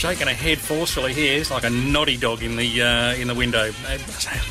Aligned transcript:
shaking 0.00 0.26
her 0.28 0.32
head 0.34 0.58
forcefully 0.58 1.12
here. 1.12 1.38
It's 1.38 1.50
like 1.50 1.64
a 1.64 1.68
naughty 1.68 2.16
dog 2.16 2.42
in 2.42 2.56
the 2.56 2.80
uh, 2.82 3.14
in 3.16 3.28
the 3.28 3.34
window. 3.34 3.68
Uh, 3.86 3.98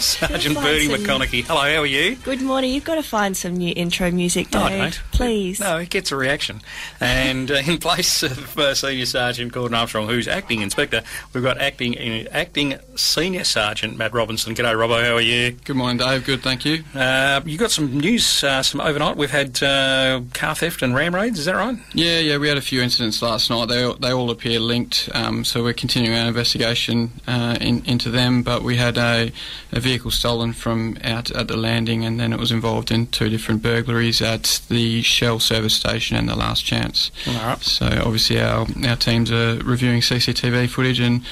Sergeant 0.00 0.54
find 0.54 0.66
Bertie 0.66 0.86
some- 0.88 1.00
McConaughey. 1.00 1.44
Hello, 1.44 1.60
how 1.60 1.80
are 1.80 1.86
you? 1.86 2.16
Good 2.16 2.42
morning. 2.42 2.74
You've 2.74 2.84
got 2.84 2.96
to 2.96 3.02
find 3.02 3.34
some 3.34 3.54
new 3.56 3.72
intro 3.74 4.10
music, 4.10 4.52
No, 4.52 4.60
I 4.64 4.68
Dave. 4.68 4.78
don't. 4.80 5.02
Please. 5.12 5.60
No, 5.60 5.78
it 5.78 5.88
gets 5.88 6.12
a 6.12 6.16
reaction. 6.16 6.60
And 7.00 7.50
uh, 7.50 7.62
in 7.66 7.78
place 7.78 8.22
of 8.22 8.58
uh, 8.58 8.74
Senior 8.74 9.06
Sergeant 9.06 9.50
Gordon 9.52 9.74
Armstrong, 9.76 10.08
who's 10.08 10.28
acting 10.28 10.60
inspector, 10.60 11.02
we've 11.32 11.42
got 11.42 11.58
acting 11.58 11.96
acting 12.28 12.78
Senior 12.96 13.44
Sergeant 13.44 13.96
Matt 13.96 14.12
Robinson. 14.12 14.54
G'day, 14.54 14.74
Robbo. 14.74 15.02
How 15.02 15.14
are 15.14 15.20
you? 15.22 15.52
Good 15.64 15.76
morning, 15.76 15.96
Dave. 15.96 16.24
Good, 16.26 16.42
thank 16.42 16.66
you. 16.66 16.84
Uh, 16.94 17.40
you 17.46 17.56
got 17.56 17.70
some 17.70 17.96
news, 17.98 18.44
uh, 18.44 18.62
some 18.62 18.80
overnight. 18.82 19.16
We've 19.16 19.30
had 19.30 19.62
uh, 19.62 20.20
car 20.34 20.54
theft 20.54 20.82
and 20.82 20.94
ram 20.94 21.14
raids. 21.14 21.38
Is 21.38 21.46
that 21.46 21.54
right? 21.56 21.78
Yeah, 21.94 22.18
yeah, 22.18 22.36
we 22.36 22.46
had 22.48 22.58
a 22.58 22.62
few 22.62 22.82
incidents 22.82 23.22
last 23.22 23.48
night. 23.48 23.68
They 23.68 23.82
all, 23.84 23.94
they 23.94 24.12
all 24.12 24.30
appear 24.30 24.60
linked, 24.60 25.08
um, 25.14 25.29
so 25.44 25.62
we're 25.62 25.72
continuing 25.72 26.18
our 26.18 26.28
investigation 26.28 27.10
uh, 27.26 27.56
in, 27.60 27.84
into 27.84 28.10
them. 28.10 28.42
But 28.42 28.62
we 28.62 28.76
had 28.76 28.98
a, 28.98 29.32
a 29.72 29.80
vehicle 29.80 30.10
stolen 30.10 30.52
from 30.52 30.98
out 31.02 31.30
at 31.30 31.48
the 31.48 31.56
landing, 31.56 32.04
and 32.04 32.18
then 32.18 32.32
it 32.32 32.38
was 32.38 32.52
involved 32.52 32.90
in 32.90 33.06
two 33.06 33.28
different 33.28 33.62
burglaries 33.62 34.20
at 34.20 34.60
the 34.68 35.02
Shell 35.02 35.40
service 35.40 35.74
station 35.74 36.16
and 36.16 36.28
the 36.28 36.36
Last 36.36 36.64
Chance. 36.64 37.10
Right. 37.26 37.62
So 37.62 37.86
obviously 38.04 38.40
our 38.40 38.66
our 38.86 38.96
teams 38.96 39.30
are 39.30 39.56
reviewing 39.64 40.00
CCTV 40.00 40.68
footage, 40.68 41.00
and 41.00 41.22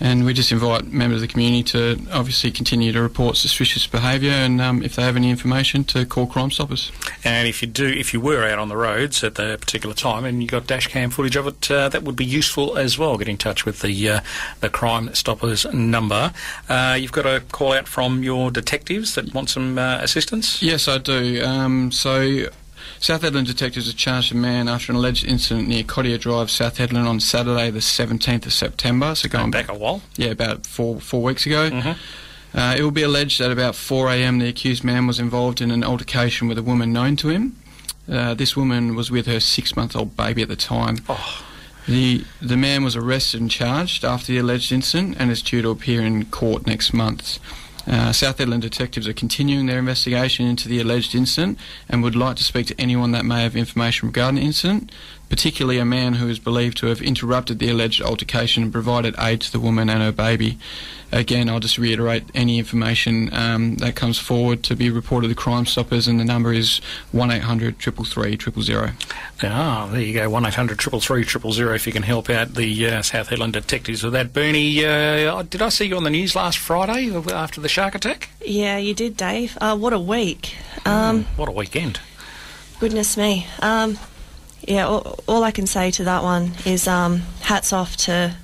and 0.00 0.24
we 0.24 0.34
just 0.34 0.52
invite 0.52 0.86
members 0.86 1.22
of 1.22 1.28
the 1.28 1.32
community 1.32 1.62
to 1.64 1.98
obviously 2.12 2.50
continue 2.50 2.92
to 2.92 3.00
report 3.00 3.36
suspicious 3.36 3.86
behaviour, 3.86 4.32
and 4.32 4.60
um, 4.60 4.82
if 4.82 4.96
they 4.96 5.02
have 5.02 5.16
any 5.16 5.30
information, 5.30 5.84
to 5.84 6.04
call 6.04 6.26
Crime 6.26 6.50
Stoppers. 6.50 6.92
And 7.24 7.48
if 7.48 7.62
you 7.62 7.68
do, 7.68 7.86
if 7.86 8.12
you 8.12 8.20
were 8.20 8.44
out 8.44 8.58
on 8.58 8.68
the 8.68 8.76
roads 8.76 9.24
at 9.24 9.36
the 9.36 9.56
particular 9.58 9.94
time 9.94 10.24
and 10.24 10.42
you 10.42 10.48
got 10.48 10.66
dash 10.66 10.88
cam 10.88 11.10
footage 11.10 11.36
of 11.36 11.46
it, 11.46 11.70
uh, 11.70 11.88
that 11.88 12.02
would 12.02 12.16
be 12.16 12.24
useful 12.24 12.76
as 12.76 12.98
well. 12.98 13.16
Get 13.16 13.28
in 13.28 13.36
touch 13.46 13.64
with 13.64 13.80
the 13.82 14.08
uh, 14.10 14.20
the 14.60 14.68
Crime 14.68 15.14
Stoppers 15.14 15.64
number. 15.72 16.32
Uh, 16.68 16.96
you've 16.98 17.12
got 17.12 17.26
a 17.26 17.40
call 17.52 17.72
out 17.72 17.86
from 17.86 18.22
your 18.22 18.50
detectives 18.50 19.14
that 19.14 19.32
want 19.34 19.48
some 19.50 19.78
uh, 19.78 19.98
assistance. 20.02 20.60
Yes, 20.62 20.88
I 20.88 20.98
do. 20.98 21.44
Um, 21.44 21.92
so, 21.92 22.46
South 22.98 23.22
Hedland 23.22 23.46
detectives 23.46 23.86
have 23.86 23.96
charged 23.96 24.32
a 24.32 24.34
man 24.36 24.68
after 24.68 24.90
an 24.90 24.96
alleged 24.96 25.24
incident 25.24 25.68
near 25.68 25.84
Cottier 25.84 26.18
Drive, 26.18 26.50
South 26.50 26.78
Hedland, 26.78 27.06
on 27.06 27.20
Saturday, 27.20 27.70
the 27.70 27.78
17th 27.80 28.46
of 28.46 28.52
September. 28.52 29.14
So, 29.14 29.28
going 29.28 29.50
Going 29.50 29.64
back 29.66 29.68
a 29.70 29.78
while. 29.78 30.02
yeah, 30.16 30.30
about 30.30 30.66
four 30.66 31.00
four 31.00 31.22
weeks 31.22 31.46
ago. 31.46 31.70
Mhm. 31.70 31.96
Uh, 32.54 32.74
it 32.78 32.82
will 32.82 32.90
be 32.90 33.02
alleged 33.02 33.38
that 33.38 33.50
about 33.50 33.74
4 33.74 34.08
a.m. 34.12 34.38
the 34.38 34.48
accused 34.48 34.82
man 34.82 35.06
was 35.06 35.18
involved 35.20 35.60
in 35.60 35.70
an 35.70 35.84
altercation 35.84 36.48
with 36.48 36.56
a 36.56 36.62
woman 36.62 36.90
known 36.90 37.14
to 37.16 37.28
him. 37.28 37.54
Uh, 38.10 38.32
this 38.34 38.56
woman 38.56 38.94
was 38.94 39.10
with 39.10 39.26
her 39.26 39.40
six-month-old 39.40 40.16
baby 40.16 40.40
at 40.40 40.48
the 40.48 40.56
time. 40.56 40.96
Oh. 41.08 41.42
The 41.86 42.24
the 42.42 42.56
man 42.56 42.82
was 42.82 42.96
arrested 42.96 43.40
and 43.40 43.50
charged 43.50 44.04
after 44.04 44.32
the 44.32 44.38
alleged 44.38 44.72
incident 44.72 45.16
and 45.18 45.30
is 45.30 45.42
due 45.42 45.62
to 45.62 45.70
appear 45.70 46.02
in 46.02 46.24
court 46.26 46.66
next 46.66 46.92
month. 46.92 47.38
Uh, 47.86 48.12
South 48.12 48.38
Hedland 48.38 48.62
detectives 48.62 49.06
are 49.06 49.12
continuing 49.12 49.66
their 49.66 49.78
investigation 49.78 50.44
into 50.44 50.68
the 50.68 50.80
alleged 50.80 51.14
incident 51.14 51.56
and 51.88 52.02
would 52.02 52.16
like 52.16 52.36
to 52.36 52.42
speak 52.42 52.66
to 52.66 52.80
anyone 52.80 53.12
that 53.12 53.24
may 53.24 53.44
have 53.44 53.54
information 53.54 54.08
regarding 54.08 54.40
the 54.40 54.46
incident, 54.46 54.90
particularly 55.28 55.78
a 55.78 55.84
man 55.84 56.14
who 56.14 56.28
is 56.28 56.38
believed 56.38 56.76
to 56.78 56.86
have 56.86 57.02
interrupted 57.02 57.58
the 57.58 57.68
alleged 57.68 58.00
altercation 58.00 58.62
and 58.62 58.72
provided 58.72 59.14
aid 59.18 59.40
to 59.42 59.52
the 59.52 59.60
woman 59.60 59.88
and 59.90 60.02
her 60.02 60.12
baby. 60.12 60.58
Again, 61.12 61.48
I'll 61.48 61.60
just 61.60 61.78
reiterate 61.78 62.24
any 62.34 62.58
information 62.58 63.32
um, 63.32 63.76
that 63.76 63.94
comes 63.94 64.18
forward 64.18 64.64
to 64.64 64.74
be 64.74 64.90
reported 64.90 65.28
to 65.28 65.34
Crime 65.36 65.64
Stoppers, 65.64 66.08
and 66.08 66.18
the 66.18 66.24
number 66.24 66.52
is 66.52 66.80
1800 67.12 67.78
333 67.78 68.62
000. 68.62 68.90
Ah, 69.44 69.88
there 69.92 70.00
you 70.00 70.14
go. 70.14 70.28
One 70.28 70.44
eight 70.44 70.54
hundred 70.54 70.78
triple 70.80 71.00
three 71.00 71.24
triple 71.24 71.52
zero. 71.52 71.74
If 71.74 71.86
you 71.86 71.92
can 71.92 72.02
help 72.02 72.28
out 72.28 72.54
the 72.54 72.86
uh, 72.86 73.02
South 73.02 73.28
Hedland 73.28 73.52
detectives 73.52 74.02
with 74.02 74.14
that, 74.14 74.32
Bernie. 74.32 74.84
Uh, 74.84 75.42
did 75.42 75.62
I 75.62 75.68
see 75.68 75.84
you 75.86 75.96
on 75.96 76.02
the 76.02 76.10
news 76.10 76.34
last 76.34 76.58
Friday 76.58 77.14
after 77.32 77.60
the 77.60 77.68
shark 77.68 77.94
attack? 77.94 78.30
Yeah, 78.44 78.78
you 78.78 78.92
did, 78.92 79.16
Dave. 79.16 79.56
Uh, 79.60 79.76
what 79.76 79.92
a 79.92 80.00
week. 80.00 80.56
Um, 80.84 81.24
What 81.36 81.48
a 81.48 81.52
weekend! 81.52 82.00
Goodness 82.80 83.16
me. 83.16 83.46
Um, 83.60 83.96
yeah, 84.66 84.86
all, 84.86 85.18
all 85.26 85.44
I 85.44 85.50
can 85.50 85.66
say 85.66 85.90
to 85.92 86.04
that 86.04 86.22
one 86.22 86.52
is 86.64 86.86
um, 86.88 87.22
hats 87.40 87.72
off 87.72 87.96
to 87.98 88.34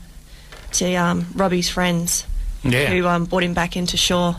to 0.73 0.95
um, 0.95 1.27
Robbie's 1.35 1.69
friends 1.69 2.27
Yeah. 2.63 2.87
who 2.87 3.07
um, 3.07 3.25
brought 3.27 3.43
him 3.43 3.53
back 3.55 3.77
into 3.77 3.97
shore. 3.97 4.37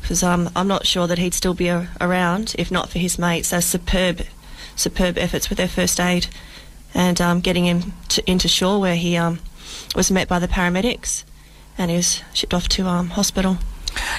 Because 0.00 0.22
um, 0.22 0.50
I'm 0.56 0.66
not 0.68 0.84
sure 0.86 1.06
that 1.06 1.18
he'd 1.18 1.34
still 1.34 1.54
be 1.54 1.68
a- 1.68 1.88
around 2.00 2.54
if 2.58 2.70
not 2.70 2.88
for 2.90 2.98
his 2.98 3.18
mates. 3.18 3.50
Those 3.50 3.64
superb, 3.66 4.22
superb 4.76 5.16
efforts 5.18 5.48
with 5.48 5.58
their 5.58 5.68
first 5.68 5.98
aid 6.00 6.26
and 6.94 7.20
um, 7.20 7.40
getting 7.40 7.64
him 7.66 7.92
to, 8.08 8.30
into 8.30 8.48
shore 8.48 8.80
where 8.80 8.96
he 8.96 9.16
um, 9.16 9.38
was 9.94 10.10
met 10.10 10.28
by 10.28 10.38
the 10.38 10.48
paramedics 10.48 11.24
and 11.78 11.90
he 11.90 11.96
was 11.96 12.22
shipped 12.34 12.52
off 12.52 12.68
to 12.70 12.86
um, 12.86 13.10
hospital. 13.10 13.58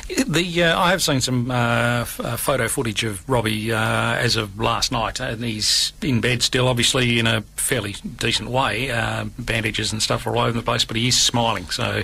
The 0.07 0.63
uh, 0.63 0.79
I 0.79 0.91
have 0.91 1.01
seen 1.01 1.21
some 1.21 1.49
uh, 1.49 1.53
uh, 1.53 2.05
photo 2.37 2.67
footage 2.67 3.05
of 3.05 3.27
Robbie 3.29 3.71
uh, 3.71 4.15
as 4.15 4.35
of 4.35 4.59
last 4.59 4.91
night, 4.91 5.21
and 5.21 5.43
he's 5.43 5.93
in 6.01 6.19
bed 6.19 6.43
still, 6.43 6.67
obviously 6.67 7.19
in 7.19 7.27
a 7.27 7.41
fairly 7.55 7.95
decent 8.17 8.49
way, 8.49 8.91
uh, 8.91 9.25
bandages 9.39 9.93
and 9.93 10.03
stuff 10.03 10.27
all 10.27 10.39
over 10.39 10.51
the 10.51 10.61
place, 10.61 10.83
but 10.83 10.97
he 10.97 11.07
is 11.07 11.17
smiling, 11.17 11.69
so 11.69 12.03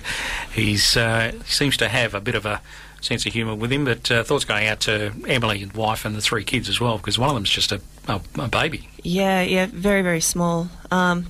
he's 0.53 0.95
uh, 0.95 1.33
he 1.45 1.51
seems 1.51 1.75
to 1.77 1.89
have 1.89 2.13
a 2.13 2.21
bit 2.21 2.35
of 2.35 2.45
a 2.45 2.61
sense 3.01 3.25
of 3.25 3.33
humour 3.33 3.55
with 3.55 3.71
him. 3.71 3.83
But 3.83 4.09
uh, 4.09 4.23
thoughts 4.23 4.45
going 4.45 4.67
out 4.67 4.79
to 4.81 5.11
Emily, 5.27 5.61
and 5.61 5.73
wife, 5.73 6.05
and 6.05 6.15
the 6.15 6.21
three 6.21 6.45
kids 6.45 6.69
as 6.69 6.79
well, 6.79 6.97
because 6.97 7.19
one 7.19 7.29
of 7.29 7.35
them's 7.35 7.49
just 7.49 7.73
a, 7.73 7.81
a, 8.07 8.21
a 8.39 8.47
baby. 8.47 8.87
Yeah, 9.03 9.41
yeah, 9.41 9.67
very, 9.69 10.03
very 10.03 10.21
small. 10.21 10.69
Um, 10.89 11.25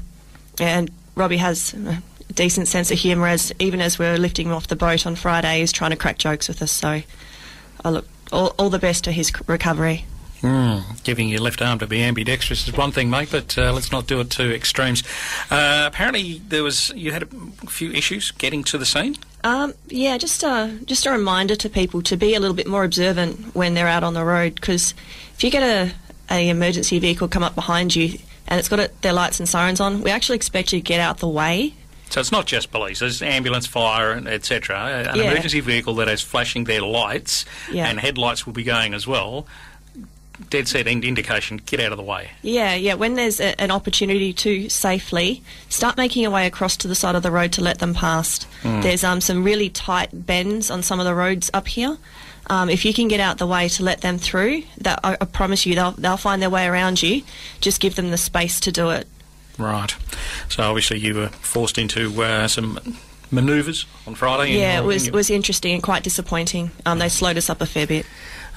and 0.60 0.92
Robbie 1.16 1.38
has 1.38 1.74
decent 2.40 2.70
sense 2.70 2.90
of 2.90 2.98
humour 2.98 3.28
as 3.28 3.52
even 3.60 3.82
as 3.82 4.00
we 4.00 4.06
were 4.06 4.18
lifting 4.18 4.48
him 4.48 4.54
off 4.54 4.68
the 4.68 4.76
boat 4.78 5.06
on 5.06 5.14
Friday, 5.16 5.60
he's 5.60 5.74
trying 5.74 5.92
to 5.92 5.98
crack 5.98 6.18
jokes 6.18 6.48
with 6.48 6.62
us. 6.62 6.72
So 6.72 7.02
I 7.84 7.90
look 7.90 8.08
all, 8.32 8.56
all 8.58 8.70
the 8.70 8.80
best 8.80 9.04
to 9.04 9.12
his 9.12 9.30
recovery. 9.46 10.06
Mm, 10.42 11.04
giving 11.04 11.28
your 11.28 11.42
left 11.42 11.62
arm 11.62 11.80
to 11.80 11.88
be 11.88 12.02
ambidextrous 12.02 12.66
is 12.66 12.74
one 12.74 12.94
thing, 12.94 13.10
mate, 13.10 13.28
but 13.30 13.58
uh, 13.58 13.74
let's 13.74 13.92
not 13.92 14.08
do 14.08 14.22
it 14.22 14.30
to 14.30 14.56
extremes. 14.56 15.04
Uh, 15.52 15.84
apparently, 15.86 16.42
there 16.48 16.64
was 16.64 16.94
you 16.96 17.12
had 17.12 17.24
a 17.24 17.28
few 17.68 17.92
issues 17.92 18.32
getting 18.32 18.64
to 18.64 18.78
the 18.78 18.86
scene. 18.86 19.18
Um, 19.44 19.74
yeah, 19.90 20.18
just 20.18 20.42
a 20.44 20.80
just 20.86 21.06
a 21.06 21.12
reminder 21.12 21.58
to 21.58 21.70
people 21.70 22.02
to 22.04 22.16
be 22.16 22.36
a 22.36 22.40
little 22.40 22.56
bit 22.56 22.68
more 22.68 22.86
observant 22.86 23.54
when 23.54 23.74
they're 23.74 23.90
out 23.90 24.06
on 24.06 24.14
the 24.14 24.24
road 24.24 24.56
because 24.56 24.94
if 25.34 25.44
you 25.44 25.52
get 25.52 25.64
a, 25.64 25.94
a 26.34 26.48
emergency 26.48 27.00
vehicle 27.00 27.28
come 27.28 27.44
up 27.44 27.56
behind 27.56 27.94
you 27.94 28.18
and 28.48 28.60
it's 28.60 28.70
got 28.70 28.80
it, 28.80 29.02
their 29.02 29.14
lights 29.14 29.42
and 29.42 29.50
sirens 29.50 29.82
on, 29.82 30.04
we 30.04 30.10
actually 30.10 30.38
expect 30.38 30.72
you 30.72 30.80
to 30.80 30.84
get 30.84 31.02
out 31.02 31.18
the 31.18 31.28
way. 31.28 31.74
So 32.10 32.20
it's 32.20 32.32
not 32.32 32.46
just 32.48 32.72
police; 32.72 33.00
there's 33.00 33.22
ambulance, 33.22 33.68
fire, 33.68 34.14
etc. 34.28 35.06
An 35.12 35.16
Yeah. 35.18 35.32
emergency 35.32 35.60
vehicle 35.60 35.94
that 35.96 36.08
is 36.08 36.22
flashing 36.22 36.64
their 36.66 36.82
lights 36.82 37.46
Yeah. 37.72 37.88
and 37.88 38.00
headlights 38.00 38.46
will 38.46 38.54
be 38.54 38.64
going 38.64 38.94
as 38.94 39.06
well. 39.06 39.46
Dead 40.50 40.68
set 40.70 40.88
ind- 40.88 41.04
indication: 41.04 41.62
get 41.66 41.80
out 41.82 41.92
of 41.92 41.98
the 41.98 42.04
way. 42.04 42.30
Yeah, 42.42 42.74
yeah. 42.74 42.94
When 42.94 43.16
there's 43.16 43.42
a, 43.42 43.60
an 43.62 43.72
opportunity 43.72 44.32
to 44.34 44.70
safely 44.70 45.44
start 45.68 45.98
making 45.98 46.22
your 46.22 46.32
way 46.32 46.48
across 46.48 46.78
to 46.78 46.88
the 46.88 46.96
side 46.96 47.14
of 47.16 47.24
the 47.24 47.32
road 47.32 47.52
to 47.54 47.62
let 47.62 47.80
them 47.80 47.94
past. 47.94 48.48
There's 48.64 49.04
um, 49.04 49.20
some 49.22 49.44
really 49.44 49.70
tight 49.70 50.10
bends 50.14 50.72
on 50.72 50.82
some 50.82 51.00
of 51.00 51.06
the 51.06 51.14
roads 51.14 51.52
up 51.54 51.68
here. 51.68 51.98
Um, 52.50 52.70
if 52.70 52.86
you 52.86 52.94
can 52.94 53.08
get 53.10 53.20
out 53.20 53.38
the 53.38 53.46
way 53.46 53.68
to 53.70 53.84
let 53.84 54.00
them 54.02 54.18
through, 54.18 54.64
that 54.80 55.00
I, 55.04 55.18
I 55.20 55.26
promise 55.26 55.66
you 55.66 55.76
they'll 55.76 55.92
they'll 55.92 56.18
find 56.18 56.42
their 56.42 56.50
way 56.50 56.66
around 56.66 57.04
you. 57.04 57.22
Just 57.60 57.82
give 57.82 57.96
them 57.96 58.10
the 58.10 58.18
space 58.18 58.62
to 58.62 58.72
do 58.72 58.90
it. 58.92 59.08
Right. 59.60 59.96
So 60.48 60.64
obviously 60.64 61.00
you 61.00 61.16
were 61.16 61.28
forced 61.28 61.78
into 61.78 62.24
uh, 62.24 62.48
some 62.48 62.80
manoeuvres 63.30 63.86
on 64.08 64.16
Friday. 64.16 64.58
Yeah, 64.58 64.80
it 64.80 64.86
was 64.86 65.12
was 65.12 65.30
interesting 65.30 65.74
and 65.74 65.84
quite 65.84 66.04
disappointing. 66.04 66.72
Um, 66.86 67.00
they 67.00 67.10
slowed 67.10 67.38
us 67.38 67.50
up 67.50 67.62
a 67.62 67.66
fair 67.66 67.86
bit. 67.86 68.06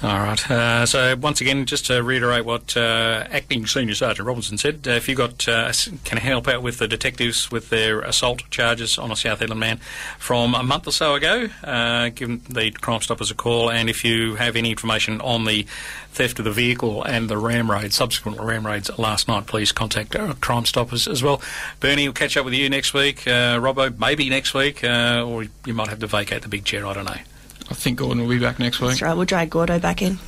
All 0.03 0.19
right. 0.19 0.51
Uh, 0.51 0.85
so 0.85 1.15
once 1.15 1.41
again, 1.41 1.65
just 1.65 1.87
to 1.87 2.03
reiterate 2.03 2.45
what 2.45 2.77
uh, 2.77 3.25
acting 3.31 3.67
Senior 3.67 3.95
Sergeant 3.95 4.27
Robinson 4.27 4.59
said, 4.59 4.87
uh, 4.89 4.91
if 4.93 5.09
you 5.09 5.15
got 5.15 5.47
uh, 5.47 5.73
can 6.05 6.19
help 6.19 6.49
out 6.49 6.61
with 6.61 6.79
the 6.79 6.89
detectives 6.89 7.53
with 7.53 7.71
their 7.71 8.01
assault 8.01 8.43
charges 8.51 8.99
on 8.99 9.13
a 9.13 9.17
South 9.17 9.39
Hedland 9.39 9.59
man 9.59 9.77
from 10.19 10.57
a 10.57 10.63
month 10.65 10.89
or 10.89 10.91
so 10.91 11.15
ago, 11.15 11.49
uh, 11.63 12.09
give 12.09 12.53
the 12.53 12.73
Crime 12.73 13.01
Stoppers 13.01 13.31
a 13.31 13.35
call. 13.35 13.71
And 13.71 13.89
if 13.89 14.05
you 14.05 14.35
have 14.35 14.57
any 14.57 14.71
information 14.71 15.21
on 15.21 15.45
the 15.45 15.67
theft 16.11 16.41
of 16.41 16.47
the 16.47 16.53
vehicle 16.53 17.05
and 17.05 17.29
the 17.29 17.39
ram 17.39 17.71
raid, 17.71 17.93
subsequent 17.93 18.41
ram 18.41 18.67
raids 18.67 18.91
last 18.99 19.29
night, 19.29 19.47
please 19.47 19.71
contact 19.71 20.17
uh, 20.17 20.35
Crime 20.41 20.65
Stoppers 20.65 21.07
as 21.07 21.23
well. 21.23 21.41
Bernie 21.79 22.09
will 22.09 22.15
catch 22.15 22.37
up 22.37 22.45
with 22.45 22.55
you 22.55 22.69
next 22.69 22.93
week. 22.93 23.21
Robbo, 23.21 23.97
maybe 23.99 24.29
next 24.29 24.53
week, 24.53 24.83
or 24.83 25.45
you 25.65 25.75
might 25.75 25.89
have 25.89 26.01
to 26.01 26.09
vacate 26.09 26.43
the 26.43 26.49
big 26.49 26.65
chair. 26.65 26.85
I 26.87 26.93
don't 26.93 27.05
know. 27.05 27.19
I 27.71 27.75
think 27.75 27.99
Gordon 27.99 28.23
will 28.23 28.29
be 28.29 28.39
back 28.39 28.59
next 28.59 28.81
week. 28.81 28.91
That's 28.91 29.03
right. 29.03 29.15
We'll 29.15 29.25
drag 29.25 29.51
Gordo 29.51 29.79
back 29.79 30.03
in. 30.03 30.19